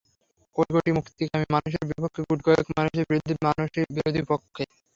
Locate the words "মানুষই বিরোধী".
3.47-4.21